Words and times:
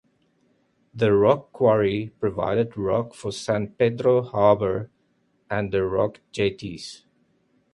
The 0.95 1.13
rock 1.13 1.51
quarry 1.51 2.11
provided 2.19 2.75
rock 2.75 3.13
for 3.13 3.31
San 3.31 3.67
Pedro 3.75 4.23
Harbor 4.23 4.89
and 5.47 5.71
the 5.71 5.85
rock 5.85 6.21
jetties. 6.31 7.05